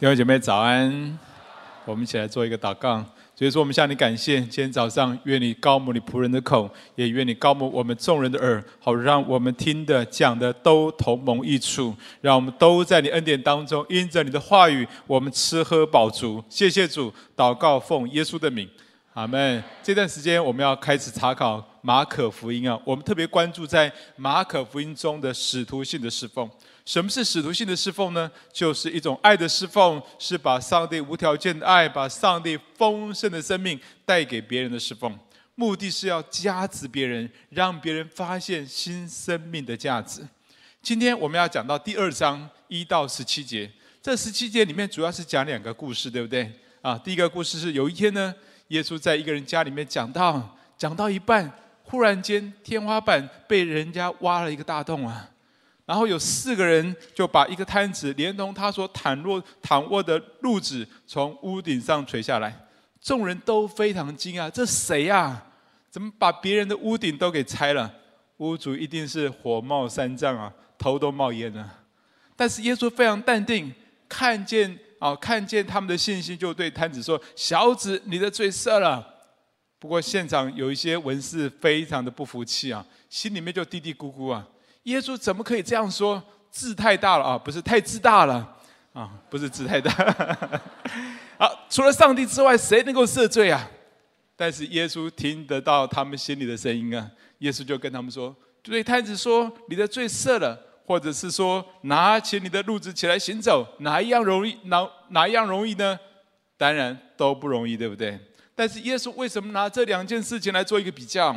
[0.00, 1.18] 弟兄姐妹早安，
[1.84, 3.04] 我们一起来做一个祷告。
[3.36, 16.42] 所以说，我们向你感谢，今天早上愿你膏抹你仆人的口，也愿你膏抹我们众人的耳，好让我们听的讲的都同蒙益处，让我们都在你恩典当中，因着你的话语，我们吃喝饱足。
[16.48, 18.66] 谢谢主，祷告奉耶稣的名，
[19.12, 19.62] 阿门。
[19.82, 26.48] 这段时间我们要开始查考马可福音啊，我们特别关注在马可福音中的使徒性的侍奉。
[26.84, 28.30] 什么是使徒性的侍奉呢？
[28.52, 35.16] 就是一种爱的侍奉，是把上帝无条件的爱，把上帝丰盛的生命带给别人的侍奉。
[35.54, 40.26] 目的是要加持别人，让别人发现新生命的价值。
[40.82, 43.70] 今天我们要讲到第二章一到十七节，
[44.02, 46.50] 这十七节里面主要是讲两个故事，对不对？
[46.80, 48.34] 啊，第一个故事是有一天呢，
[48.68, 51.52] 耶稣在一个人家里面讲到，讲到一半，
[51.82, 55.28] 忽然间天花板被人家挖了一个大洞啊。
[55.90, 62.56] 然后有四个人就把一个摊子连同他所躺卧躺卧的褥子从屋顶上垂下来，
[63.00, 65.44] 众人都非常惊讶，这谁呀？
[65.90, 67.92] 怎么把别人的屋顶都给拆了？
[68.36, 71.68] 屋主一定是火冒三丈啊，头都冒烟了。
[72.36, 73.74] 但是耶稣非常淡定，
[74.08, 79.04] 看见啊，看见他们的信心，就对摊子说：“小子，你的罪赦了。”
[79.80, 84.46] 不过现场有一些文士非常的不服气啊，心里面就嘀嘀咕咕啊。
[84.84, 86.22] 耶稣怎么可以这样说？
[86.50, 88.56] 字太大了啊，不是太自大了
[88.92, 89.92] 啊，不是字太大。
[91.38, 93.70] 好，除了上帝之外，谁能够赦罪啊？
[94.34, 97.08] 但是耶稣听得到他们心里的声音啊，
[97.38, 104.58] 耶稣就跟他们说：“对太子说，你的罪赦了，或者是说，拿起你的褥子起来行走，哪一样容易？
[104.64, 105.96] 哪哪一样容易呢？
[106.58, 108.18] 当然都不容易，对不对？
[108.56, 111.32] 但是耶稣为什么拿这两件事情来做一个比较？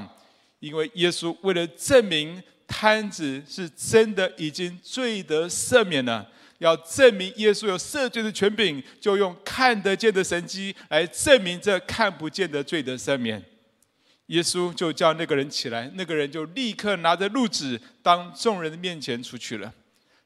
[0.60, 2.42] 因为耶稣为了证明。
[2.68, 13.44] 瘫子是真的已经罪得赦免了，要证明耶稣有赦罪的权柄，就用看得见的神迹来证明这看不见的罪得赦免。
[14.28, 19.72] 耶稣就叫那个人起来，那个人就立刻拿着褥子，当众人的面前出去了。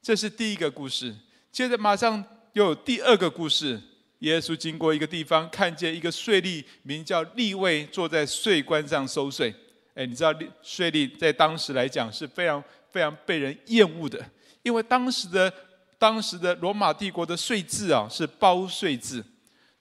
[0.01, 1.13] 这是第一个故事。
[1.51, 3.81] 接着马上又有第二个故事。
[4.19, 9.53] 耶稣经过一个地方，看见一个税吏，名叫利未，坐在税关上收税。
[9.97, 10.31] 哎，你知道
[10.61, 14.23] 税吏在当时来讲是非常非常被人厌恶的，
[14.61, 15.51] 因为当时的
[15.97, 19.23] 当时的罗马帝国的税制啊是包税制，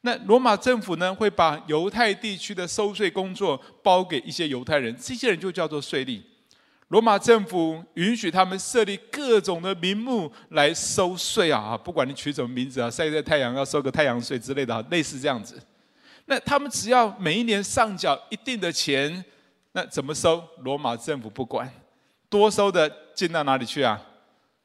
[0.00, 6.22] 那罗马政府呢会把犹太地区的收税工作包给一些犹太人，这些人就叫做税吏。
[6.88, 15.62] 罗马政府允许他们设立各种的名目来收税啊，不管你取什么名字啊，晒晒太阳要收个太阳税之类的，类似这样子。
[16.24, 19.22] 那他们只要每一年上缴一定的钱。
[19.76, 20.42] 那怎么收？
[20.62, 21.70] 罗马政府不管，
[22.30, 24.00] 多收的进到哪里去啊？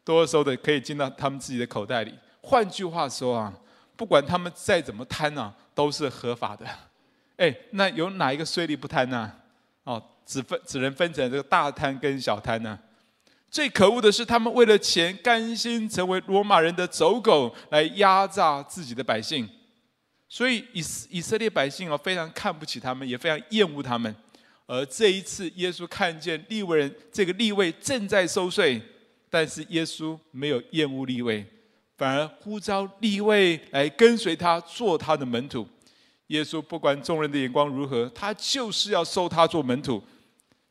[0.05, 2.17] 多收的可以进到他们自己的口袋里。
[2.39, 3.53] 换句话说啊，
[3.97, 6.65] 不管他们再怎么贪啊，都是合法的。
[7.35, 9.29] 哎，那有哪一个税吏不贪呢？
[9.83, 12.79] 哦，只分只能分成这个大贪跟小贪呢。
[13.49, 19.49] 最可恶的是，他们为了钱，甘心成为罗马人的走狗，来压榨自己的百姓。
[20.29, 24.15] 所以以以色列百姓啊，非常看不起他们，也非常厌恶他们。
[24.71, 28.81] 而这一次，耶稣看见利未人这个利未正在收税，
[29.29, 31.45] 但是耶稣没有厌恶利未，
[31.97, 35.67] 反而呼召利未来跟随他，做他的门徒。
[36.27, 40.01] 耶稣不管众人的眼光如何，他就是要收他做门徒。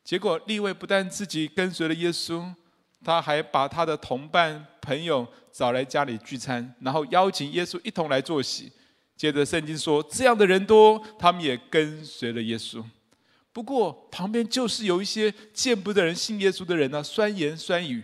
[0.03, 2.43] 结果利未不但自己跟随了耶稣，
[3.05, 8.73] 他还把他的同伴朋友找来家里聚餐，然后邀请耶稣一同来坐席。
[9.15, 12.83] 接着圣经说，这样的人多，他们也跟随了耶稣。
[13.53, 18.01] 不过旁边就是有一些见不得人信耶稣的人呢、啊，酸言酸语，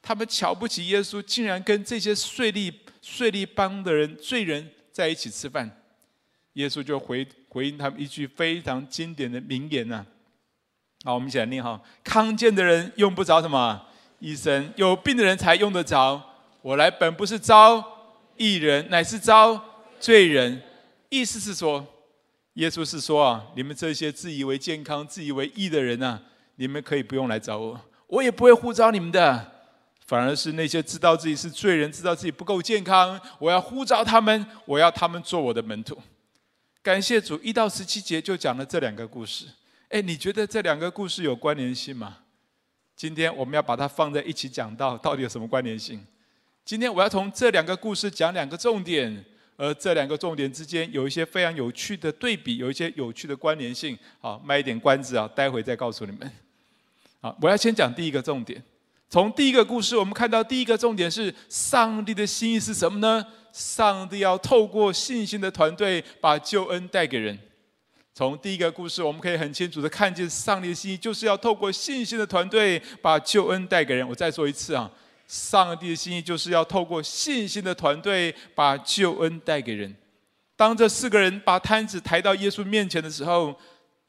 [0.00, 2.72] 他们瞧不起耶稣，竟然跟这些税吏、
[3.02, 5.82] 税吏帮的人、罪人在一起吃饭。
[6.54, 10.06] 耶稣就回回应他们一句非常经典的名言呐、啊。
[11.04, 13.86] 好，我们一起来念哈：康健的人用不着什么
[14.20, 16.20] 医生，有病的人才用得着。
[16.62, 17.84] 我来本不是招
[18.38, 19.62] 义人，乃是招
[20.00, 20.62] 罪人。
[21.10, 21.86] 意思是说。
[22.58, 26.20] 耶稣是说啊，你们这些自以为健康、自以为义的人啊，
[26.56, 29.52] 你们可以不用来找我，我也不会呼召你们的。
[30.06, 35.96] 反而是那些知道自己是罪人、知道自己不够健康，我要呼召他们，我要他们做我的门徒。
[36.82, 39.46] 感谢主，一到十七节就讲了这两个故事。
[39.90, 42.16] 哎，你觉得这两个故事有关联性吗？
[42.96, 46.04] 今天我们要把它放在一起讲到，到底有什么关联性？
[46.64, 49.24] 今天我要从这两个故事讲两个重点。
[49.58, 53.98] 而这两个重点之间有一些非常有趣的对比，有一些有趣的关联性。
[54.20, 56.30] 好，卖一点关子啊，待会再告诉你们。
[57.20, 58.62] 好，我要先讲第一个重点。
[59.10, 63.26] 从第一个故事，我们看到第一个重点是上帝的心意是什么呢？
[63.52, 67.36] 上帝要透过信心的团队把救恩带给人。
[68.14, 74.08] 从第一个故事，我们可以很清楚的看见上帝的心意，就是要透过信心的团队把救恩带给人。
[74.08, 74.88] 我再说一次啊，
[75.28, 79.94] 上帝的心意就是要透过信心的团队把救恩带给人。
[80.56, 83.54] 当这四个人把摊子抬到耶稣面前的时候，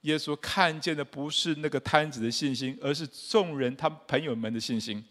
[0.02, 5.06] 耶稣看见的不是那个摊子的信心，而是众人他朋友们的信心。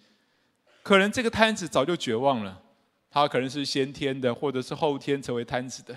[0.83, 2.61] 可能这个摊子早就绝望了。
[3.11, 5.97] 他可能是先天的，或者是后天成为摊子的，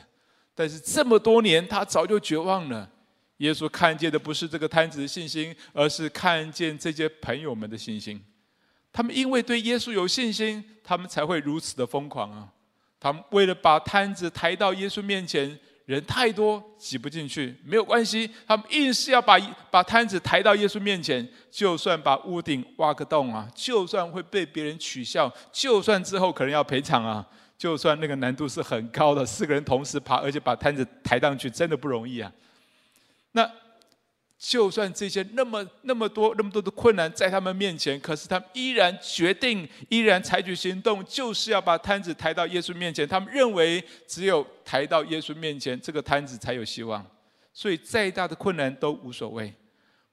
[0.53, 2.89] 但是这么多年，他早就绝望了。
[3.37, 8.23] 耶稣看见的不是这个摊子的信心，而是看见这些朋友们的信心。
[8.93, 12.47] 他们因为对耶稣有信心，他们才会如此的疯狂啊！
[12.99, 15.59] 他们为了把摊子抬到耶稣面前。
[15.87, 18.29] 人太多挤不进去，没有关系。
[18.47, 19.37] 他们硬是要把
[19.69, 27.27] 把摊子抬到耶稣面前，就算把屋顶挖个洞啊，就算会被别人取笑，就算之后可能要赔偿啊，
[27.57, 32.31] 就算那个难度是很高的，四个人同时爬，而且把摊子抬上去，真的不容易啊。
[33.33, 33.51] 那。
[34.43, 43.07] 就算这些那么那么多那么多的困难在他们面前，可是他们依然决定，依然采取行动，就是要把摊子抬到耶稣面前。
[43.07, 47.05] 他们认为只有抬到耶稣面前，这个摊子才有希望。
[47.53, 49.53] 所以再大的困难都无所谓。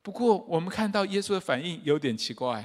[0.03, 2.63] 不过我们看到耶稣的反应有点奇怪。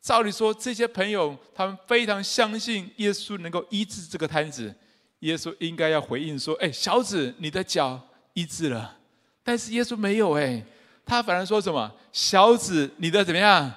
[0.00, 4.74] 照理说，这些朋友他们非常相信耶稣能够医治这个摊子，
[5.20, 8.98] 耶稣应该要回应说：“哎，小子，你的脚医治了。”
[9.44, 10.64] 但是耶稣没有哎，
[11.04, 13.72] 他反而说什么：“小子，你的怎么样？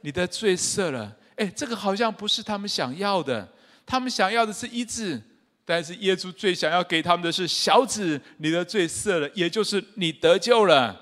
[0.00, 3.48] 你的罪赦了。”哎，这个好像不是他们想要的。
[3.86, 5.20] 他们想要的是医治，
[5.64, 11.00] 但是耶稣最想要给他们的是：“小子，你的罪赦了，也就是你得救了。”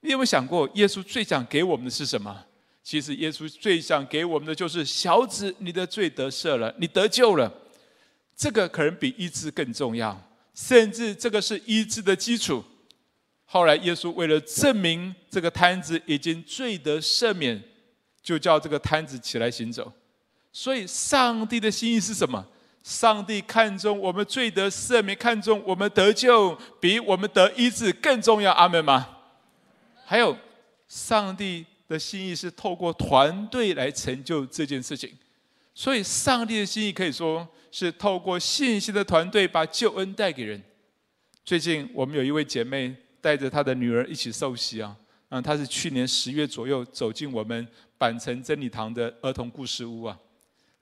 [0.00, 2.44] 你有没有想过，耶稣最想给我们的是什么？
[2.82, 7.52] 其实耶稣最想给我们的就是：“小子，你的罪得赦了，你得救了。”
[8.36, 10.20] 这个可能比医治更重要，
[10.52, 12.64] 甚至这个是医治的基础。
[13.52, 17.62] 后来，耶稣为了证明这个瘫子已经罪得赦免，
[18.22, 19.92] 就叫这个瘫子起来行走。
[20.50, 22.42] 所以，上帝的心意是什么？
[22.82, 28.50] 上帝看重我们罪得赦免，看重我们得救，比我们得医治更重要。
[28.52, 29.06] 阿门吗？
[30.06, 30.34] 还有，
[30.88, 35.12] 上帝的心意是透过团队来成就这件事情。
[35.74, 40.62] 所以，上帝的心意可以说是透过信心的团队把救恩带给人。
[41.44, 42.96] 最近，我们有一位姐妹。
[43.22, 44.94] 带着他的女儿一起受洗啊，
[45.30, 47.66] 嗯，他是去年十月左右走进我们
[47.96, 50.18] 板城真理堂的儿童故事屋啊。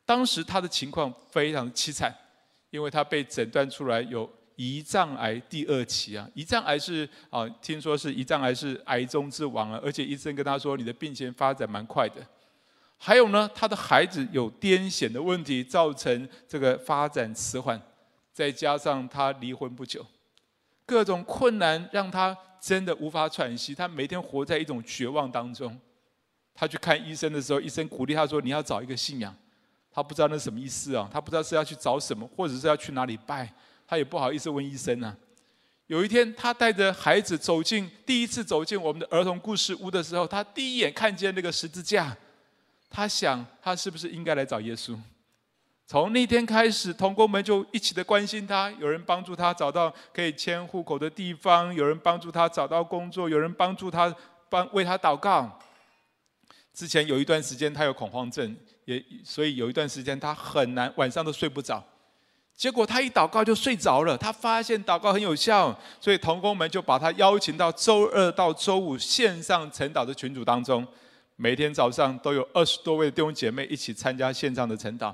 [0.04, 2.12] 当时他的情况非常凄惨，
[2.70, 6.28] 因为他被诊断出来有胰脏癌第二期啊。
[6.34, 12.26] 胰脏癌是啊，听说是胰脏癌是癌中之王啊，而且医生跟他说，你的病情发展蛮快的。
[12.96, 17.81] 还有呢，他的孩子有癫痫的问题，造成这个发展迟缓，
[18.32, 20.04] 再加上他离婚不久。
[20.90, 25.78] 各种困难让他真的无法喘息，他每天活在一种绝望当中。
[26.52, 29.32] 他去看医生的时候，医生鼓励他说：“你要找一个信仰。”
[29.92, 33.48] 他不知道那什么意思啊，他不知道是要去找什么，或者是要去哪里拜，
[33.87, 35.16] 他也不好意思问医生啊。
[35.87, 42.16] 有一天，他带着孩子走进第一次走进我们的儿童故事屋的时候，他第一眼看见那个十字架，
[42.90, 44.98] 他想他是不是应该来找耶稣？
[45.90, 54.14] 从那天开始，同工们就一起的关心他，有人帮助他找到可以迁户口的地方，有人帮助他找到工作，有人帮助他
[54.49, 55.59] 帮为他祷告。
[56.73, 61.82] 之前有一段时间他有恐慌症，也所以有一段时间他很难晚上都睡不着。
[62.54, 70.87] 结果他一祷告就睡着了，他发现祷告很有效，所以同工们就把他邀请到周二到周五线上晨祷的群组当中，
[71.35, 75.12] 每天早上都有二十多位弟兄姐妹一起参加线上的晨祷。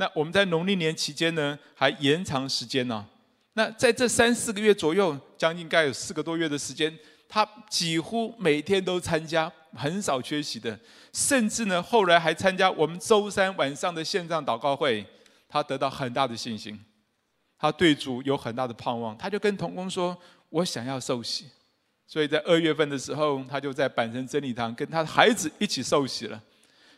[0.00, 3.06] 那我们在农历年期间呢，还延长时间呢。
[3.52, 6.90] 那在这三四个月左右，将近该有四个多月的时间，
[7.28, 10.78] 他几乎每天都参加，很少缺席的。
[11.12, 15.04] 甚至呢，后来还参加我们周三晚上的线上祷告会，
[15.46, 16.82] 他得到很大的信心，
[17.58, 19.14] 他对主有很大的盼望。
[19.18, 20.16] 他就跟童工说
[20.48, 21.44] ：“我想要受洗。”
[22.08, 26.42] 所以在二月份的时候，他就在板城真理堂跟他的孩子一起受洗了。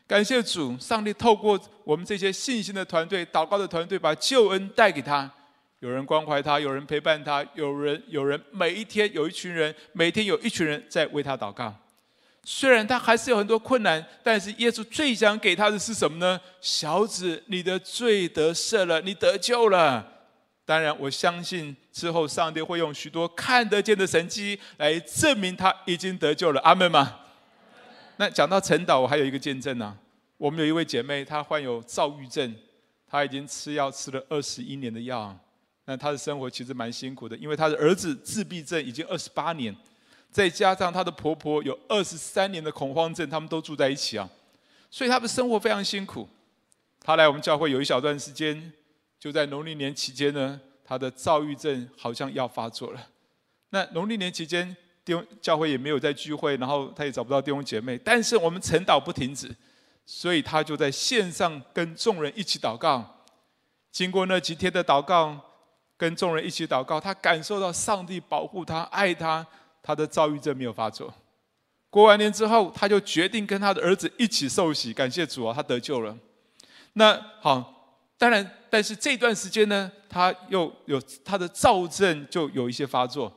[0.07, 5.31] 感谢主，上帝透过我们这些信心的团队、祷告的团队，把救恩带给他。
[5.81, 11.75] 有人关怀他，有人陪伴他，有人有人每一天有一群人，每天有一群人在为他祷告。
[12.45, 16.41] 虽然他还是有很多困难，但是耶稣最想给他的是什么呢？
[16.61, 20.07] 小子，你的罪得赦了，你得救了。
[20.65, 26.61] 当然，我相信之后上帝会用许多看得见的神迹来证明他已经得救了。
[26.61, 27.19] 阿门吗？
[28.17, 29.97] 那讲到陈导，我还有一个见证呢、
[30.37, 32.55] 我们有一位姐妹，她患有躁郁症，
[33.07, 35.37] 她已经吃药吃了二十一年的药。
[35.87, 39.75] 那她的生活其实蛮辛苦的，因为她的儿子自闭症已经二十八年，
[40.31, 44.29] 再加上她的婆婆有二十三年的恐慌症，他们都住在一起啊，
[44.91, 46.29] 所以她的生活非常辛苦。
[47.01, 48.73] 她来我们教会有一小段时间，
[49.19, 53.09] 就在农历年期间呢，她的躁郁症好像要发作了。
[53.71, 59.53] 那农历年期间，弟兄教会也没有在聚会，然后他也找不到弟兄姐妹，但是我们晨祷不停止，
[60.07, 63.25] 所以他就在线上跟众人一起祷告。
[63.91, 65.39] 经过那几天的祷告，
[65.97, 69.47] 跟众人一起祷告，他感受到上帝保护他、爱他，
[69.83, 71.13] 他的躁郁症没有发作。
[71.91, 76.17] 过完年之后，他就决定跟他的儿子一起受洗，感谢主啊，他得救了。
[76.95, 83.31] 那好，当然，但是这段时间呢，他又有他的躁症就有一些发作。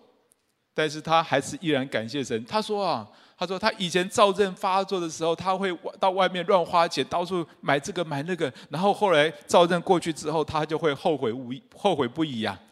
[0.76, 2.46] 但是他还是依然感谢神。
[2.46, 8.54] 他说啊，他说他以前躁症发作的时候，他会到外面乱花钱，到处买这个买那个。
[8.70, 12.65] 然后后来躁症过去之后，他就会后悔无后悔不已呀、啊。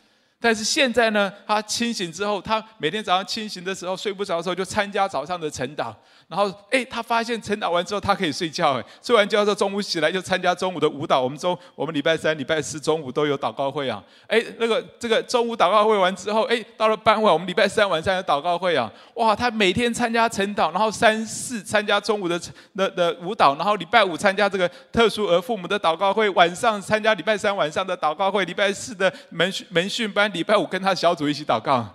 [0.43, 5.93] 但是现在呢，他清醒之后，他每天早上清醒的时候，睡不着的时候就参加早上的晨祷。
[6.27, 8.73] 然后，哎，他发现晨祷完之后，他可以睡觉。
[8.77, 11.21] 哎，睡完觉之后，中午起来就参加中午的舞蹈。
[11.21, 14.03] 我们中我们礼拜三、礼拜四中午都有祷告会啊。
[14.27, 18.91] 哎，那个这个中午祷告会完之后，哎，到了傍晚，我们礼拜三晚上有祷告会啊。
[19.13, 22.41] 哇，他每天参加晨祷，然后三四参加中午的
[22.75, 31.87] 的的舞蹈，然后礼拜五参加这个特殊儿父母的祷告会，晚上参加礼拜三晚上的祷告会，礼拜四的门训门训班，礼拜五跟他小组一起祷告。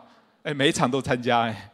[0.42, 1.70] 哎，每一场都参加哎。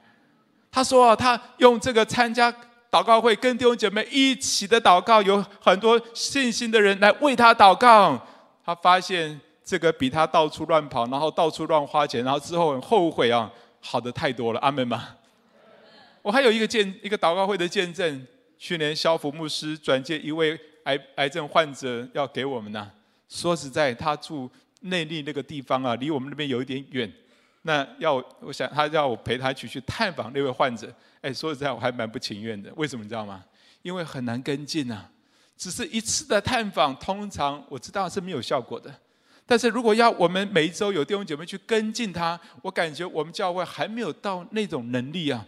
[0.72, 2.52] 他说啊，他用这个参加
[2.90, 8.20] 祷告会，跟弟兄姐妹一起的祷告，有很多信心的人来为他祷告。
[8.64, 13.48] 他发现这个比他到处乱跑，然后到处乱花钱，然后之后很后悔啊，
[13.80, 14.58] 好的太多了。
[14.60, 15.10] 阿门吗？
[16.22, 18.26] 我还有一个见一个祷告会的见证，
[18.58, 22.90] 去年肖福牧师转介一位癌癌症患者要给我们呢、
[23.28, 24.50] 说实在，他住
[24.84, 27.12] 内力那个地方啊，离我们那边有一点远。
[27.62, 32.72] 那要我想他要我陪他一起去探访那位患者，哎，说实在我还蛮不情愿的。
[32.76, 33.42] 为什么你知道吗？
[33.82, 35.10] 因为很难跟进啊。
[35.56, 38.92] 只是一次的探访，通常我知道是没有效果的。
[39.46, 45.46] 但是如果要我们每一周有弟兄姐妹去跟进他，我感觉我们教会还没有到那种能力啊。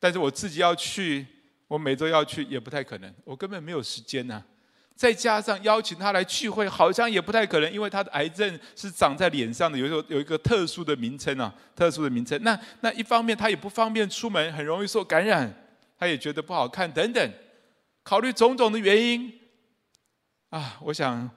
[0.00, 1.26] 但是我自己要去，
[1.66, 4.42] 我每周要去也不太可能，我根本没有时间呐、啊。
[4.98, 12.36] 再加上邀请他来聚会，好像也不太可能，因为他的癌症是长在脸上的，有一个有一个特殊的名称啊，特殊的名称。
[12.42, 15.54] 那那一方面他也不方便出门，很容易受感染，
[15.96, 17.32] 他也觉得不好看等等，
[18.02, 19.32] 考虑种种的原因，
[20.50, 21.30] 啊，我想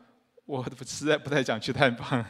[0.47, 2.25] 我实在不太想去探访，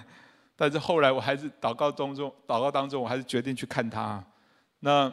[0.57, 4.21] 但是后来我还是祷告当中，祷告当中我还是决定去看他。
[4.81, 5.09] 那。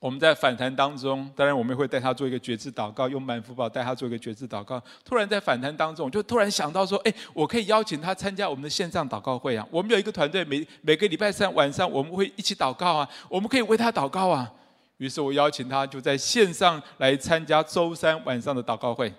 [0.00, 4.80] 我们在反弹当中，当然我们会带他做一个决志祷告，用满福宝带他做一个决志祷告。
[5.04, 9.66] 突然在反弹当中，我就突然想到说，哎，我可以邀请他参加我们的线上祷告会啊！
[9.72, 14.48] 我们有一个团队，每每个礼拜三晚上我们会一起祷告啊，我们可以为他祷告啊。
[14.98, 19.12] 于是我邀请他就在线上来参加周三晚上的祷告会。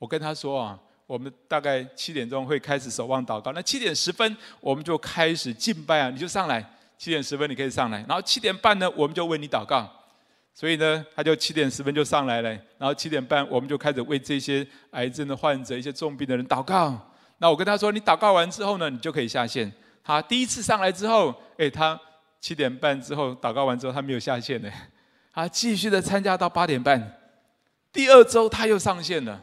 [0.00, 0.76] 我跟他说啊，
[1.06, 6.68] 我们大概七点钟会开始守望祷告，那七点十分我们就开始敬拜啊，你就上来。
[6.98, 9.88] 七点十分你可以上来，然后七点半呢，我们就为你祷告。
[10.56, 16.96] 所以呢，他就七点十分就上来了，然后七点半我们就开始为这些癌症的患者、一些重病的人祷告。
[17.38, 19.70] 那我跟他说，你祷告完之后呢，你就可以下线。
[20.04, 22.00] 他第一次上来之后，哎，他
[22.40, 24.70] 七点半之后祷告完之后，他没有下线呢，
[25.34, 27.18] 他继续的参加到八点半。
[27.92, 29.42] 第二周他又上线了。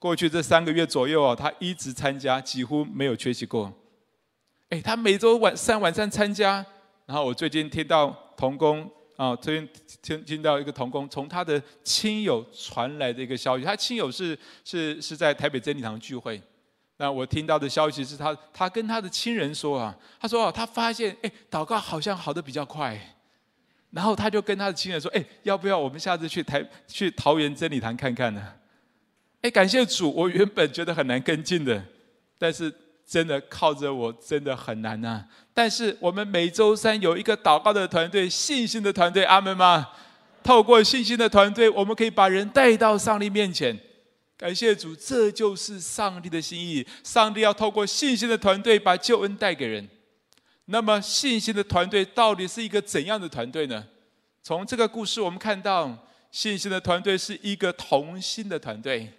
[0.00, 3.72] 过去这三个月左右啊，他一直参加，几乎没有缺席过。
[4.70, 6.66] 哎，他每周晚三晚上参加。
[7.06, 8.90] 然后我最近听到童工。
[9.20, 9.68] 啊，最近
[10.00, 16.40] 听听到一个同工从他的亲友传来的一个消息，他亲友是是是在台北真理堂聚会。
[16.96, 22.98] 那我听到的消息是他他跟他的亲人说啊，他说啊，他发现哎，祷告好像好的比较快。
[23.90, 28.54] 然后他就跟他的亲人说，哎，要不要我们下次去台去桃园真理堂看看呢？
[29.42, 31.84] 哎，感谢主，我原本觉得很难跟进的，
[32.38, 32.74] 但是。
[33.10, 39.88] 真的靠着我，真的很难呐、但是我们每周三有一个祷告的团队，信心的团队，阿门吗？
[40.44, 43.76] 透过信心的团队，我们可以把人带到上帝面前。
[44.36, 46.86] 感谢主，这就是上帝的心意。
[47.02, 49.88] 上帝要透过信心的团队把救恩带给人。
[50.66, 53.84] 那么，信心的团队到底是一个怎样的团队呢？
[54.40, 55.98] 从这个故事我们看到，
[56.30, 59.12] 信心的团队是一个同心的团队。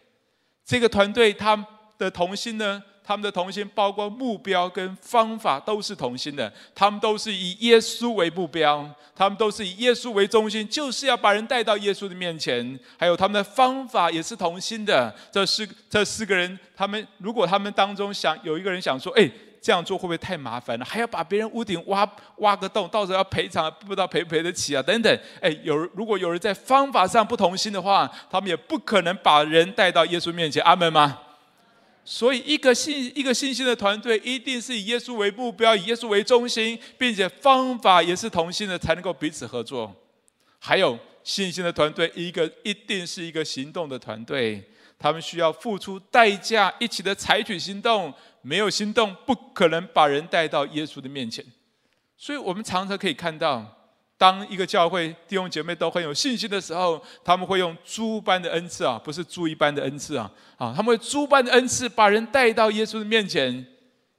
[0.63, 1.67] 这个团队他
[1.97, 2.81] 的同心呢？
[3.11, 12.79] 他们的同心包括目标跟方法都是同心的，他们都是以耶稣为目标，他们都是以耶稣为中心，就是要把人带到耶稣的面前。
[12.97, 15.13] 还有他们的方法也是同心的。
[15.29, 19.29] 这四这四个人，他们如果他们当中想有一个人想说，哎。
[19.63, 20.83] 这样做会不会太麻烦了？
[20.83, 22.03] 还要把别人屋顶挖
[22.37, 24.81] 挖个洞，到时候要赔偿，不知道赔不赔得起啊？
[24.81, 30.63] 等等，哎，有如果有人在方法上不同心的话，他们也不可能把人带到耶稣面前。
[30.63, 31.15] 阿门吗？
[32.13, 39.95] 所以，一个信一个信心的团队，一定是以耶稣为目标，以耶稣为中心，并且方法也是同心的，才能够彼此合作。
[40.59, 44.61] 还有，信心的团队，一个一定是一个行动的团队，
[44.99, 48.13] 他们需要付出代价，一起的采取行动。
[48.41, 51.45] 没有行动，不可能把人带到耶稣的面前。
[52.17, 53.80] 所以，我们常常可以看到，
[54.21, 63.65] 当一个教会弟兄姐妹都很有信心的时候，他们会用猪般的恩赐啊，不是猪一般的恩赐啊，啊，他们会猪般的恩赐把人带到耶稣的面前。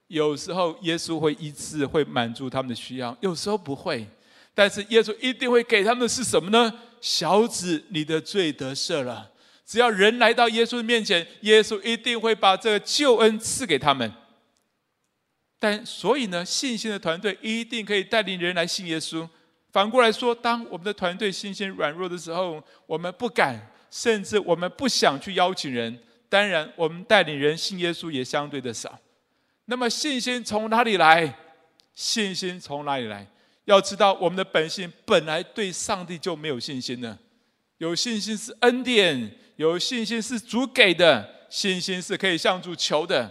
[0.09, 4.04] 有时候，耶稣会一次会满足他们的需要，有时候不会。
[4.52, 6.80] 但是，耶稣一定会给他们的是什么呢？
[7.00, 9.30] 小子，你的罪得赦了。
[9.64, 14.12] 只要人来到耶稣的面前，耶稣一定会把这个救恩赐给他们。
[15.61, 19.28] 但所以呢，信心的团队一定可以带领人来信耶稣。
[19.73, 23.59] 反过来说，当我们的团队信心软弱的时候，我们不敢，
[23.91, 25.99] 甚至我们不想去邀请人。
[26.29, 28.99] 当然，我们带领人信耶稣也相对的少。
[29.64, 31.35] 那么，信心从哪里来？
[31.95, 33.26] 信心从哪里来？
[33.64, 37.19] 要知道，我们的本性本来对上帝就没有信心呢。
[37.79, 39.38] 有信心是恩典。
[39.57, 43.31] 有信心是主给的，信心是可以向主求的。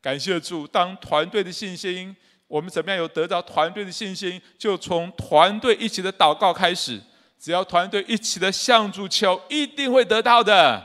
[0.00, 2.16] 感谢主，当团队的信心，
[2.48, 4.40] 我们怎么样有得到团队的信心？
[4.58, 7.00] 就从团队一起的祷告开始。
[7.38, 10.84] 只要团队一起的向主求，一定会得到的。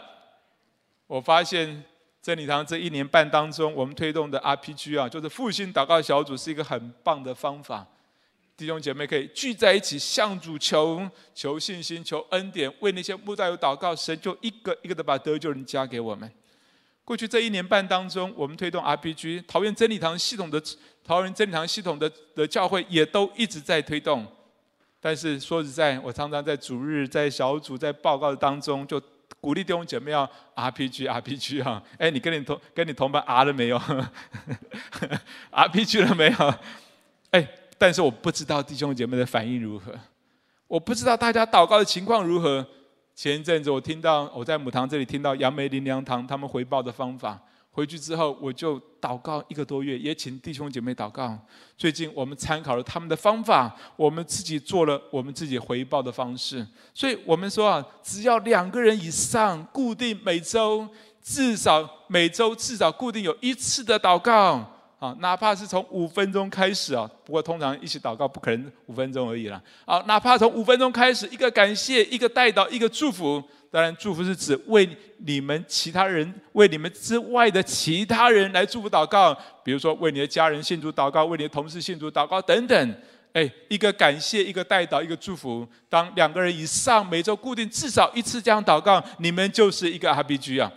[1.07, 1.83] 我发现
[2.21, 7.87] 真理堂这一年半当中，我们推动的 RPG 啊，就是复兴祷告小组，是一个很棒的方法。
[8.55, 16.31] 弟兄姐妹可以聚在一起，向主求求信心、求恩典，为那些慕道友祷告，神就一个一个的把得救人加给我们。
[17.05, 20.61] 过去这一年半当中，我们推动 RPG，桃园真理堂系统的
[21.03, 24.25] 桃园真理堂系统的的教会也都一直在推动。
[25.01, 29.01] 但是说实在，我常常在主日、在小组、在报告当中，就
[29.41, 31.83] 鼓励弟兄姐妹要 RPG，RPG 哈。
[31.97, 33.77] 哎，你跟你同跟你同伴 R 了没有？
[35.51, 36.53] RPG 了没有？
[37.31, 37.47] 哎。
[37.75, 39.91] 但是我不知道弟兄姐妹的反应如何，
[40.67, 42.65] 我不知道大家祷告的情况如何。
[43.15, 51.37] 前一阵子我听到我在母堂这里听到杨梅林良堂他们回报的方法，回去之后我就祷告一个多月，也请弟兄姐妹祷告。
[51.77, 56.65] 最近我们参考了他们的方法，我们自己做了我们自己回报的方式。
[56.93, 60.87] 所以我们说啊，只要两个人以上，固定每周
[61.21, 64.72] 至少每周至少固定有一次的祷告。
[65.03, 69.61] 啊，哪怕是从五分钟开始啊，不过通常一起祷告不可能五分钟而已了。
[69.83, 73.43] 啊，哪怕从五分钟开始，一个感谢，一个代祷，一个祝福。
[73.69, 74.87] 当然，祝福是指为
[75.17, 79.37] 你们其他人，为你们之外的其他人来祝福祷告。
[79.61, 82.95] 比如说，为你的家人信主祷告，为你的同事信主祷告等等。
[83.33, 85.67] 哎，一个感谢，一个代祷，一个祝福。
[85.89, 90.71] 当两个人以上，每周固定至少一次这样祷告，你们就是一个 RPG 啊。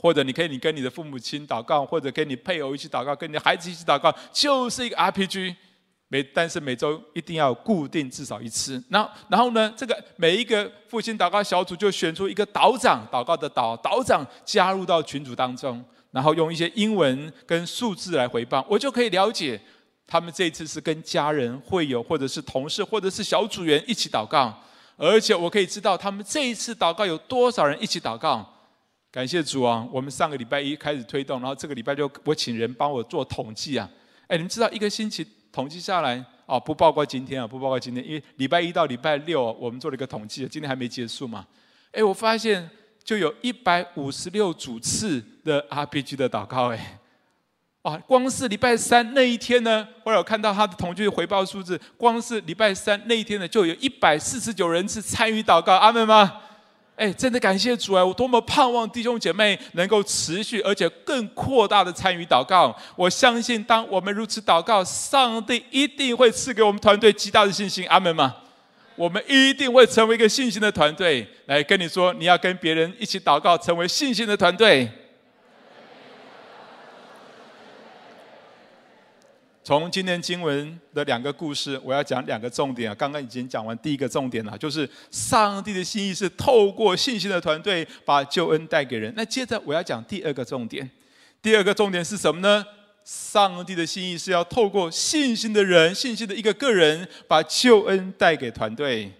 [0.00, 5.56] 或者你可以，你跟你的父母亲祷告，或者跟你配偶一起祷告，跟你的孩子一起祷告，就是一个 RPG。
[6.10, 8.82] 每但是每周一定要固定至少一次。
[8.88, 19.60] 那然后呢，这个每一个父亲祷告小组就选出一个导长，祷告的导导长加入到群组当中，然后用一些英文跟数字来回报，我就可以了解
[20.06, 24.58] 他们这一次是跟家人、会友，或者是同事，或者是小组员一起祷告，
[24.96, 28.54] 而且我可以知道他们这一次祷告有多少人一起祷告。
[29.18, 29.84] 感谢主啊！
[29.90, 33.90] 我们上个礼拜一开始推动，然后这个礼拜就我请人帮我做统计啊。
[34.28, 41.44] 哎，你们知道一个星期统计下来哦，不包括今天啊，不包括今天，因为礼拜一到礼拜六我们做了一个统计，今天还没结束嘛。
[41.90, 42.70] 哎，我发现
[43.02, 47.00] 就有一百五十六组次的 RPG 的祷告哎，
[47.82, 56.42] 啊，光是礼拜三那一天呢，后来我看到他的统计回报数字，光是礼拜三那一天呢，就有一百四十九人次参与祷告，阿门吗？
[56.98, 58.04] 哎，真的感谢主啊！
[58.04, 62.76] 我多么盼望弟兄姐妹能够持续而且更扩大的参与祷告。
[62.96, 67.86] 我相信，当我们如此祷告，上帝一定会赐给我们团队极大的信心。
[67.88, 68.34] 阿门吗？
[68.96, 71.24] 我们一定会成为一个信心的团队。
[71.46, 74.90] 来跟你说，你要跟别人一起祷告，成为信心的团队。
[79.68, 82.94] 从今天经文的两个故事，我要讲两个重点啊。
[82.94, 89.12] 刚刚已经讲完第一个重点了，就是上帝的心意是透过信心的团队把救恩带给人。
[89.14, 90.90] 那接着我要讲第二个重点，
[91.42, 92.64] 第二个重点是什么呢？
[93.04, 99.12] 上帝的心意是要透过信心的人、信心的一个个人，把救恩带给团队。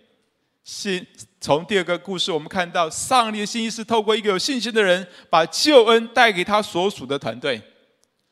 [0.64, 1.06] 信
[1.42, 7.60] 从第二个故事，我们看到上帝的心意是透过一个有信心的人，把救恩带给他所属的团队。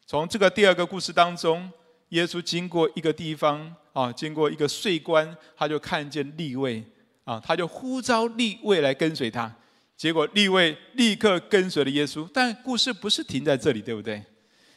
[0.06, 1.70] 从这个第二个故事当中，
[2.10, 6.84] 耶稣经过一个地方啊，经过一个税关，他就看见利未
[7.24, 9.52] 啊，他就呼召利未来跟随他。
[9.96, 12.28] 结果利未立刻跟随了耶稣。
[12.32, 14.22] 但故事不是停在这里，对不对？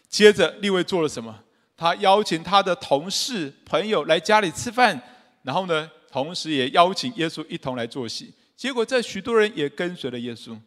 [0.08, 1.44] 接着利未做了什么？
[1.78, 5.00] 他邀请他的同事朋友来家里吃饭，
[5.44, 8.34] 然后呢，同时也邀请耶稣一同来坐席。
[8.56, 10.58] 结果这许多人也跟随了耶稣。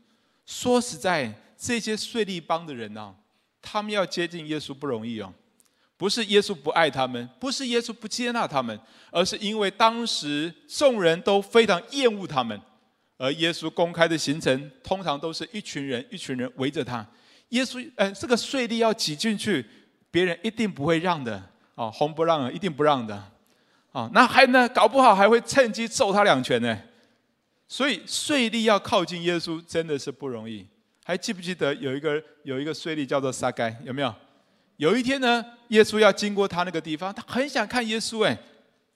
[0.46, 3.14] 说实在，这些税吏帮的人啊，
[3.61, 5.33] 他们要接近耶稣不容易哦。
[6.03, 8.77] 不是耶稣不爱他们，不是耶稣不接纳他们，
[9.12, 12.61] 而是因为当时众人都非常厌恶他们。
[13.19, 17.07] 而耶稣公开的行程，通常都是一群人一群人围着他。
[17.51, 19.65] 耶稣，呃，这个税吏要挤进去，
[20.11, 21.41] 别人一定不会让的，
[21.77, 23.23] 哦，红不让，一定不让的，
[23.93, 26.77] 哦，那还呢，搞不好还会趁机揍他两拳呢。
[27.69, 30.67] 所以税吏要靠近耶稣真的是不容易。
[31.05, 34.12] 还记不记得有一个有一个税吏叫做撒该，有没有？
[34.77, 38.37] 有一天呢，耶稣要经过他那个地方，他很想看耶稣，哎，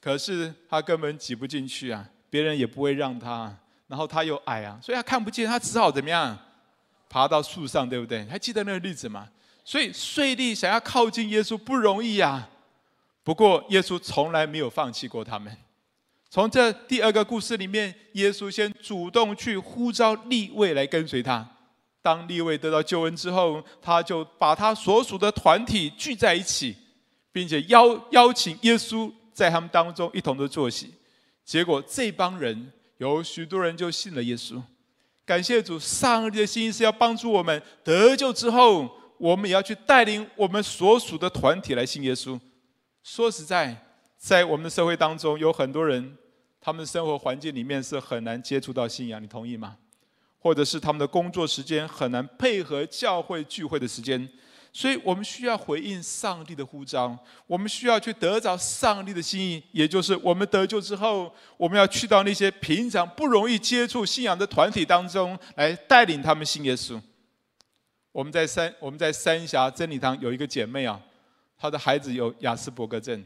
[0.01, 6.37] 可是他根本挤不进去啊，别人也不会让他，然后他又矮啊，所以他看不见，他只好怎么样？
[7.09, 8.25] 爬到树上，对不对？
[8.27, 9.29] 还记得那个例子吗？
[9.65, 12.49] 所以税吏想要靠近耶稣不容易呀。
[13.23, 15.57] 不过耶稣从来没有放弃过他们。
[16.29, 21.49] 从这第二个故事里面，耶稣先主动去呼召利未来跟随他。
[22.07, 26.77] 当利未得到救恩之后，他就把他所属的团体聚在一起，
[27.33, 30.95] 并且邀邀请耶稣在他们当中一同的坐席。
[31.45, 34.63] 结果这帮人有许多人就信了耶稣。
[35.25, 38.89] 感谢主，上帝的心意是要帮助我们得救之后，
[39.19, 42.39] 我们也要去带领我们所属的团体来信耶稣。
[43.03, 43.77] 说实在，
[44.17, 46.17] 在我们的社会当中，有很多人，
[46.61, 49.77] 他们的生活环境里面是很难接触到信仰，你同意吗？
[50.47, 54.29] 或者是他们的工作时间很难配合教会聚会的时间。
[54.73, 67.01] 所以我们需要回应上帝的呼召，我们需要去得着上帝的心意，也就是我们得救之后，我们要去到那些平常不容易接触信仰的团体当中，来带领他们信耶稣。
[68.13, 71.01] 我们在三我们在三峡真理堂有一个姐妹啊，
[71.59, 73.25] 她的孩子有亚斯伯格症，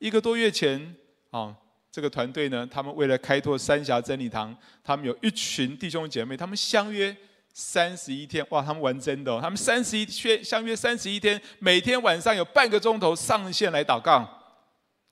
[0.00, 0.96] 一个多月前
[1.30, 1.54] 啊，
[1.96, 4.54] 这个团队呢，他们为了开拓三峡真理堂，
[4.84, 7.16] 他们有一群弟兄姐妹，他们相约。
[7.54, 8.60] 三十一天，哇！
[8.60, 14.28] 他们玩真的哦，他们三十一约相约三十一天，每天晚上有半个钟头上线来祷告。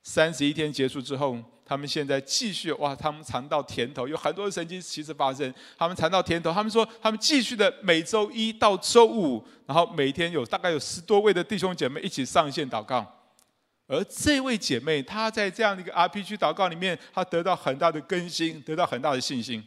[0.03, 2.95] 三十一天结束之后，他们现在继续哇！
[2.95, 5.51] 他们尝到甜头，有很多神迹其实发生。
[5.79, 13.14] 他们尝到甜头，他们说他们继续的每周一到周五，然后每天有大概有十多位的弟兄姐妹一起上线祷告。
[13.87, 19.65] 而这位姐妹，她在这样的一个 RPG 祷告里面，她得到很大的更新，得到很大的信心。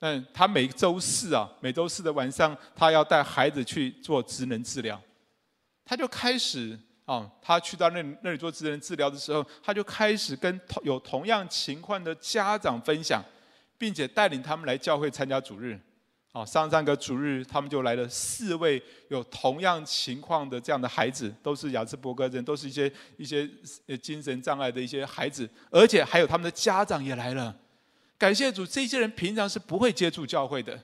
[0.00, 5.00] 嗯，她每周四啊，每周四的晚上，她要带孩子去做职能治疗。
[5.90, 13.24] 他就开始啊，他去到那那里做职能治疗的时候，他就开始跟同有同样情况的家长分享，
[13.78, 15.80] 并且带领他们来教会参加主日。
[16.32, 23.48] 啊，上上个主日，他们就来了四位有同样情况的这样的孩子，都是亚斯伯格症，都是一些一些
[23.86, 27.56] 呃精神障碍的一些孩子，而且还有他们的家长也来了。
[28.18, 30.78] 感谢主，这些人平常是不会接触教会的，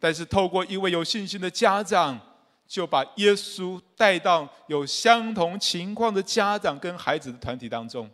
[0.00, 2.18] 但是透过一位有信心的家长，
[2.66, 8.10] 就把耶稣带到有相同情况的家长跟孩子的团体当中。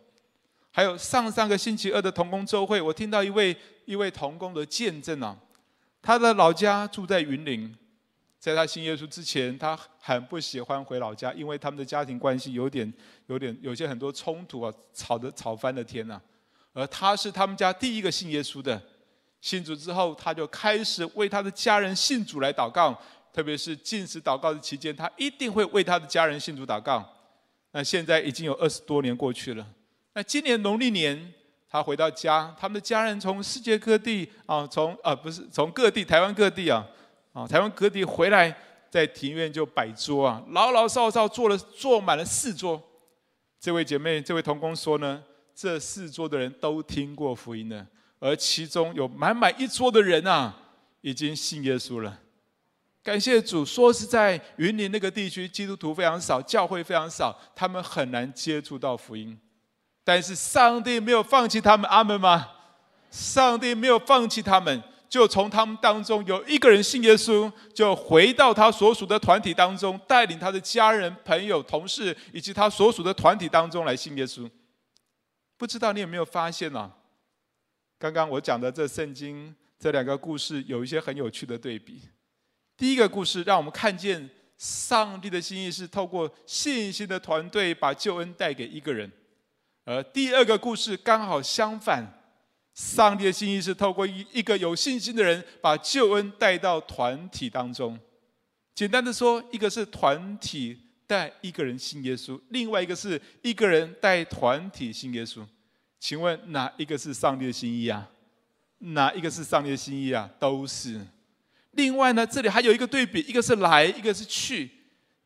[0.69, 5.37] 还有上上个星期二的童工周会，我听到一位一位童工的见证啊，
[6.03, 7.73] 他的老家住在云林，
[8.37, 12.93] 在他信耶稣之前，他很不喜欢回老家，因为他们的家庭关系有点
[13.27, 16.21] 有点有些很多冲突啊，吵得吵翻了天呐。
[16.73, 18.81] 而他是他们家第一个信耶稣的，
[19.39, 27.07] 信主之后，他就开始为他的家人信主来祷告，特别是禁食祷告的期间，他一定会为他的家人信主祷告。
[27.71, 29.65] 那现在已经有二十多年过去了，
[30.13, 31.33] 那今年农历年
[31.73, 36.85] 他回到家，他们的家人从世界各地啊，从啊不是从各地台湾各地啊，
[37.33, 38.55] 啊台湾各地回来，
[38.91, 42.79] 在庭院就摆桌啊，老老少少坐了坐满了四桌。
[43.59, 45.23] 这位姐妹，这位同工说呢。
[45.55, 47.85] 这四桌的人都听过福音了，
[48.19, 50.51] 而其中有满满一桌的人啊，
[51.01, 52.19] 已经信耶稣了。
[53.03, 59.39] 感谢主，说是在，云林那个地区基督徒非常少，教会非常少，他们很难接触到福音。
[60.03, 62.49] 但是上帝没有放弃他们，阿门吗？
[63.09, 74.49] 上帝没有放弃他们，就从他们当中有一个人信耶稣，就回到他所属的团体当中，带领他的家人、朋友、同事以及他所属的团体当中来信耶稣。
[75.57, 76.91] 不知道你有没有发现呢、啊？
[77.99, 82.01] 刚刚我讲的这圣经这两个故事有一些很有趣的对比。
[82.75, 89.09] 第一个故事让我们看见上帝的心意是透过信心的团队把救恩带给一个人，
[89.85, 92.19] 而第二个故事刚好相反。
[92.73, 97.99] 上帝的心意是透过一一个有信心的人，把救恩带到团体当中。
[98.73, 105.45] 简单的说，一个是团体带一个人信耶稣，另外一个是一个人带团体信耶稣。
[105.99, 108.09] 请问哪一个是上帝的心意啊？
[108.79, 110.27] 哪一个是上帝的心意啊？
[110.39, 110.99] 都是。
[111.73, 114.71] 另外呢，这里还有一个对比，一个是来，一个是去。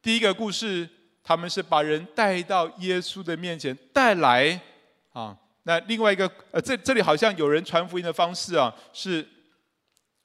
[0.02, 0.90] 第一个故事，
[1.28, 4.58] 他们是把人带到耶稣的面前，带来
[5.12, 5.38] 啊。
[5.64, 9.28] 那另外一个，呃，这这里好像有人传福音的方式啊，是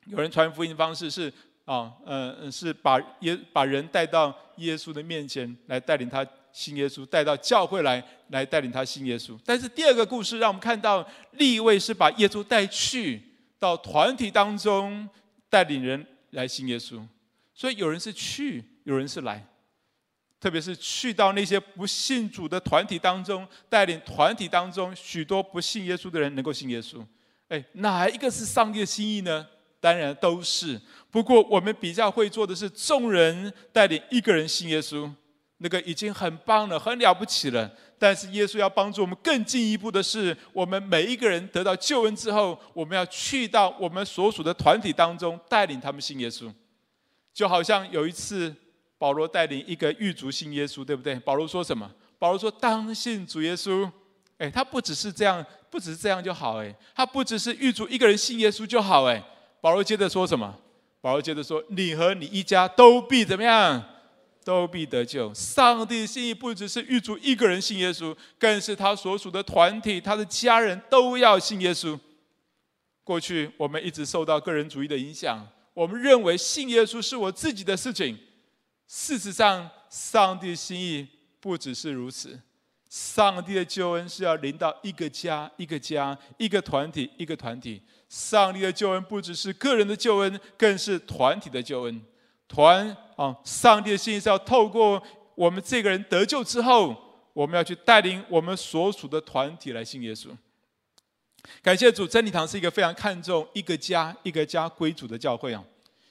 [0.04, 1.32] 有人传福音的方式是
[1.64, 9.36] 啊，呃，是把耶把人带到耶稣的面前来带领他信耶稣，带到教会来来带领他信耶稣。
[9.44, 13.20] 但是第二个故事让我们看到，另一位是把耶稣带去
[13.58, 15.08] 到团体当中
[15.50, 17.04] 带领人来信耶稣，
[17.52, 19.44] 所以有人是去，有人是来。
[20.42, 27.00] 特别是去到那些不信主的团体当中，带领团体当中许多不信耶稣的人能够信耶稣。
[27.46, 29.46] 哎，哪一个是上帝的心意呢？
[29.78, 30.80] 当然都是。
[31.12, 35.08] 不过我们比较会做的是，众人带领一个人信耶稣，
[35.58, 37.70] 那个已经很棒了，很了不起了。
[37.96, 46.52] 但是耶稣要帮助我们更进一步的是，我们每一个人得到救恩之后，我们要去到我们所属的团体当中，带领他们信耶稣。
[47.32, 48.52] 就好像有一次。
[49.02, 51.16] 保罗带领一个狱卒信耶稣，对不对？
[51.16, 51.90] 保罗说什么？
[52.20, 53.90] 保罗说：“当信主耶稣。”
[54.38, 56.62] 哎，他不只是这样，不只是这样就好。
[56.62, 59.02] 哎，他不只是狱卒一个人信耶稣就好。
[59.06, 59.20] 哎，
[59.60, 60.56] 保罗接着说什么？
[61.00, 63.84] 保罗接着说：“你和你一家都必怎么样？
[64.44, 65.34] 都必得救。
[65.34, 71.98] 上帝的心意不只是狱卒一个人信耶稣，更是他所属的团体，他的家人都要信耶稣。
[73.02, 78.16] 过去我们一直受到个人主义的影响，我们认为信耶稣是我自己的事情。”
[78.94, 81.08] 事实上，上帝的心意
[81.40, 82.38] 不只是如此。
[82.90, 87.82] 上帝的救恩是要临到一个家、一个家、一个团体、一个团体。
[88.10, 92.02] 上帝的救恩不只是个人的救恩，更是团体的救恩。
[92.46, 95.02] 团啊，上帝的心意是要透过
[95.34, 96.94] 我们这个人得救之后，
[97.32, 100.28] 我们要去带领我们所属的团体来信耶稣。
[101.62, 105.64] 感谢主，真理堂是一个非常看重一个家、一个家归主的教会啊，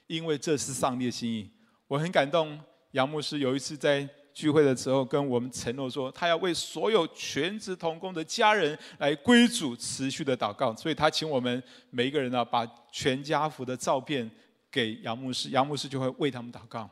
[0.07, 1.47] 因为这是上帝的心意。
[1.87, 2.59] 我很感动。
[2.91, 14.29] 杨牧师有一次在聚会的时候跟我们承诺说，他要为所有全职同工的家人来归主持续的祷告，所以他请我们每一个人呢，把全家福的照片
[14.71, 16.89] 给杨牧师，杨牧师就会为他们祷告。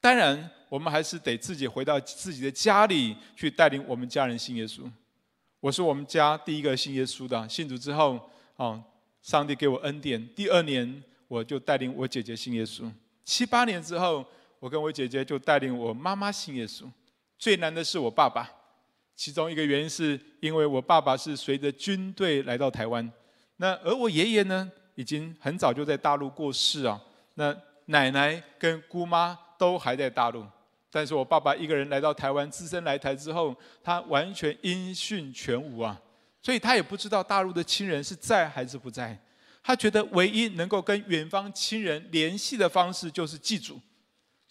[0.00, 4.82] 当然，我们还是得自己回到自己的家里去带领我们家人信耶稣。
[5.60, 8.18] 我是我们家第一个信耶稣的，信主之后，
[8.56, 8.82] 哦，
[9.22, 12.90] 上帝给我恩典，第二年我就带领我姐姐信耶稣，
[13.24, 14.24] 七八年之后。
[14.62, 16.84] 我跟我姐姐就带领我妈妈信耶稣，
[17.36, 18.48] 最难的是我爸爸，
[19.16, 23.12] 其中一个原因是因为我爸爸是随着军队来到台湾，
[23.56, 27.02] 那而我爷爷呢，已经很早就在大陆过世啊，
[27.34, 27.52] 那
[27.86, 30.46] 奶奶跟姑妈都还在大陆，
[30.92, 36.00] 但是我爸爸一个人来到台湾，只身来台之后，他完全音讯全无啊，
[36.40, 39.18] 所以他也不知道大陆的亲人是在还是不在，
[39.60, 43.80] 他觉得唯一能够跟远方亲人联系的方式就是祭祖。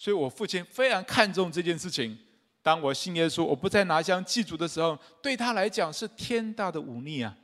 [0.01, 2.17] 所以我父亲非常看重这件事情。
[2.63, 7.37] 当我信耶稣，我不再拿香祭祖的时候，对他来讲是天大的忤逆啊！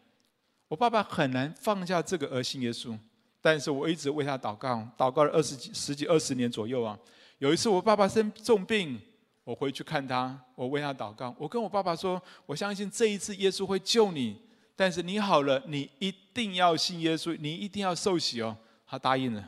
[0.68, 2.98] 我爸爸很难放下这个而信耶稣，
[3.42, 6.98] 但是我一直为他祷告，祷告了二十几、十几、二十年左右啊。
[7.38, 9.00] 有一次我爸爸生重病，
[9.44, 11.36] 我回去看他，我为他祷告。
[11.38, 14.36] 我跟我爸爸说：“我相信这一次耶稣会救你，
[14.76, 18.58] 但是你好了，你一定要信耶稣，你一定要受洗哦。”
[18.90, 19.48] 他答应了。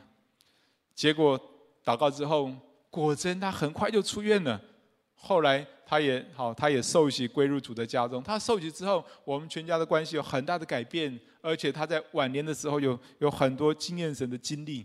[0.94, 1.36] 结果
[1.84, 2.52] 祷告之后。
[2.90, 4.60] 果真，他很快就出院了。
[5.14, 8.22] 后来，他也好，他也受洗归入主的家中。
[8.22, 14.84] 他受洗之后，我们全家的关系有很大的改变，而且他在晚年的时候有有很多经验神的经历。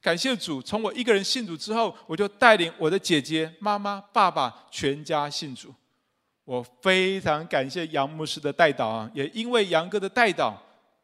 [0.00, 5.72] 感谢主，从我一个人信主之后，我就带领我的姐姐、妈妈、爸爸全家信主。
[6.44, 10.60] 我非常感谢杨牧师的带导啊，也因为杨哥的带导，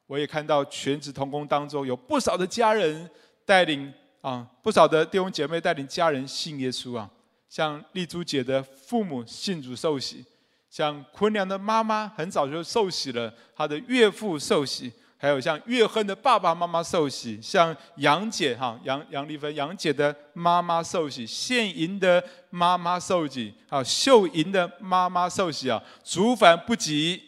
[0.06, 3.08] 我也看到全职同工当中有不少的家人
[3.44, 3.92] 带领。
[4.26, 7.08] 啊，不少的弟兄姐妹带领家人信耶稣啊，
[7.48, 10.24] 像丽珠姐的父母信主受洗，
[10.68, 27.22] 像坤良的妈妈很早就受洗了，她的岳父受洗，还有像月亨的爸爸妈妈受洗，像杨姐哈杨杨丽芬杨姐的妈妈受洗，献银的妈妈受洗，啊秀银的妈妈受洗啊，族繁不及，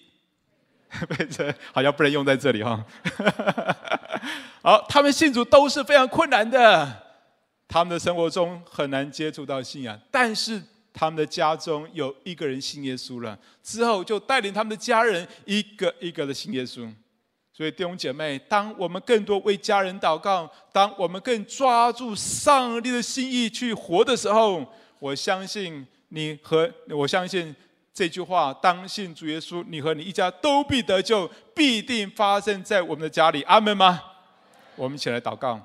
[1.72, 2.84] 好像不能用在这里哈。
[4.62, 7.02] 好，他们信主都是非常困难的，
[7.66, 16.90] 他们的生活中很难接触到信仰，但是他们的家中有一个人信耶稣了，之后就带领他们的家人一个一个的信耶稣。
[17.52, 24.64] 所以弟兄姐妹，当我们更多为家人祷告，当我们更抓住上帝的心意去活的时候，
[25.00, 27.54] 我相信你和我相信
[27.98, 33.42] 这句话：当信主耶稣，你和你一家都必得救，必定发生在我们的家里。
[33.42, 34.00] 阿门吗？
[34.76, 35.60] 我们一起来祷告，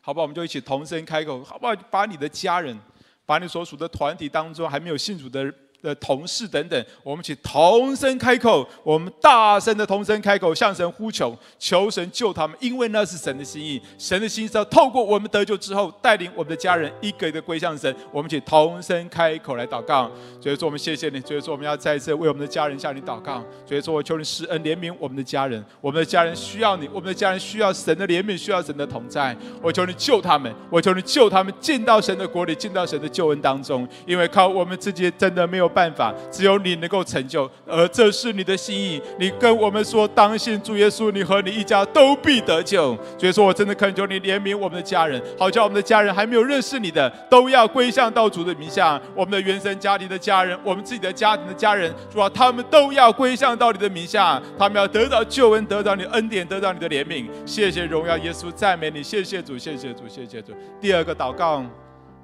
[0.00, 0.22] 好不好？
[0.22, 1.74] 我们就一起同声开口，好不好？
[1.90, 2.78] 把你的家人，
[3.26, 5.52] 把你所属的团体当中还没有信主的。
[5.80, 13.80] 的同事等等，我们请同声开口，我们大声的同声开口，向神呼求，求神救他们，因为那是神的心意。
[13.96, 17.94] 神的心意是要透过我们得救之后，带领我们的家人一个一个归向神。
[18.12, 20.10] 我们请同声开口来祷告。
[20.40, 21.20] 所以说，我们谢谢你。
[21.20, 23.44] 所以说，我们要再一次为我们的家人向你祷告。
[23.64, 29.36] 所以说，我求你施恩怜悯我们的家人，我们的家人需要你，我们的家人需要神的怜悯，需要神的同在。
[29.62, 33.88] 我求你救他们，我求你救他们进到神的国里，进到神的救恩当中。
[34.04, 35.67] 因为靠我们自己真的没有。
[35.68, 39.00] 办法只有你能够成就，而这是你的心意。
[39.18, 42.96] 你跟我们说，当信主耶稣，你和你一家都必得救。
[43.18, 49.00] 所以说我真的恳求你怜悯我们的家人，好叫我们的家人还没有认识你的，都要归向到主的名下。
[49.14, 57.26] 我们的原生家庭的家人，我们自己的家庭的家人，主啊，他们都要归向到你的名下，他们要得到救恩，得到你的恩典，得到你的怜悯。
[57.44, 60.52] 谢谢荣耀耶稣，赞美你，谢谢主，谢谢主，谢谢主。
[60.80, 61.64] 第二个祷告。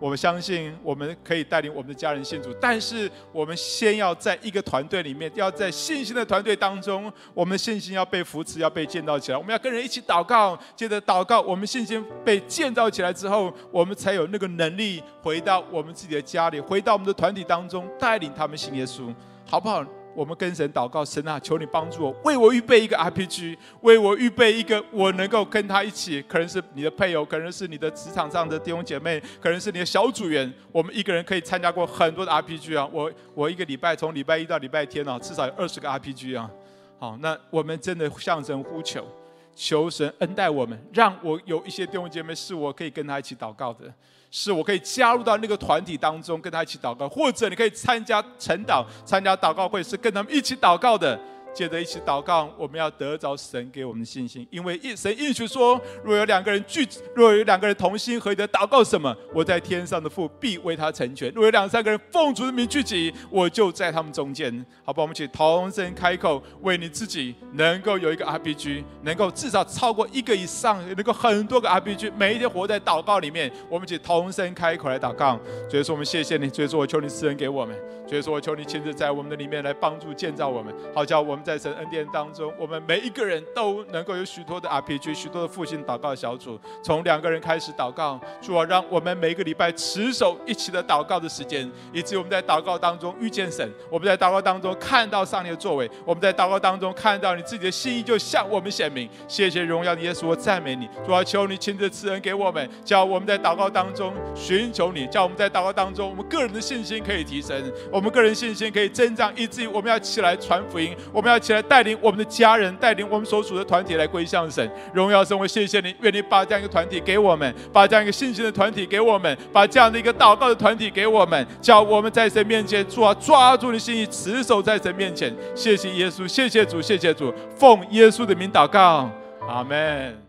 [0.04, 9.38] 我们相信我们可以带领我们的家人信主，但是我们先要在一个团队里面，要在信心的团队当中，我们的信心要被扶持，要被建造起来。
[9.38, 19.10] 我们要跟人一起祷告，接着祷告，我们信心被建造起来之后，我们才有那个能力回到我们自己的家里，回到我们的团体当中，带领他们信耶稣，
[19.46, 19.82] 好不好？
[20.14, 32.88] 我们跟神祷告，神啊，求你帮助我，为我预备一个 RPG，为我预备一个我能够跟他一起，可能是你的配偶，可能是你的职场上的弟兄姐妹，可能是你的小组员，我们一个人可以参加过很多的 RPG 啊。
[32.92, 36.50] 我我一个礼拜从礼拜一到礼拜天啊，至少有二十个 RPG 啊。
[36.98, 39.06] 好，那我们真的向神呼求，
[39.54, 43.92] 求神恩待我们，让我有一些弟兄姐妹是我可以跟他一起祷告的。
[44.36, 51.16] 是我可以加入到那个团体当中，跟他一起祷告，或者你可以参加晨祷、参加祷告会，是跟他们一起祷告的。
[51.54, 61.30] 接着一起祷告，我们要得着神给我们的信心，因为一神应许说，若有两个人聚，若有两个人同心合意的祷告什么，我在天上的父必为他成全。
[61.32, 64.52] 若有两三个人奉主的名聚集，我就在他们中间。
[64.84, 73.52] 好吧，我们一起同声开口，为你自己能够有一个 RPG，能够至少超过一个以上，能够很多个 RPG，每一天活在祷告里面。
[73.68, 75.38] 我们一起同声开口来祷告。
[75.70, 77.76] 所以说，我们谢谢你，所以说我求你赐恩给我们。
[78.06, 81.43] 所以说我求你亲自在我们的里面来帮助建造我们，好叫我们。
[81.44, 99.08] 在神恩典当中，我们每一个人都能够有许多的 RPG，许多的复兴祷告小组，从两个人开始祷告，主啊，让我们每一个礼拜持守一起的祷告的时间，以及我们在祷告当中遇见神，我们在祷告当中看到上帝的作为，我们在祷告当中看到你自己的心意就向我们显明。
[99.28, 107.60] 谢谢荣耀的耶稣，我赞美你，主啊，求你亲自赐恩给我们，叫我们在祷告当中寻求你，叫我们在祷告当中，我们个人的信心可以提升，
[107.92, 111.44] 我们个人信心可以增长，以至于我们要起来传福音，我们要要。
[111.44, 115.38] 起来带领我们的家人，带领我们所属的团体来归向神，荣耀神。
[115.38, 125.30] 我谢谢你，愿你把这样一个团体给我们，把这样一个信心的团体给我们，把这样的一个祷告的团体给我们，叫我们在神面前抓抓住你心意，持守在神面前。
[125.54, 129.10] 谢谢耶稣，谢谢主，谢谢主，奉耶稣的名祷告，
[129.46, 130.23] 阿门。